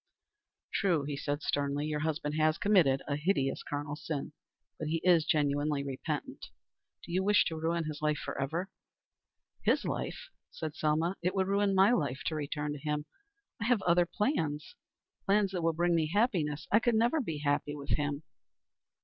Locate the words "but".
4.79-4.87